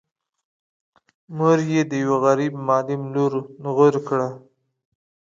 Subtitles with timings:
[1.35, 4.29] مور یې د یوه غريب معلم لور نږور کړه.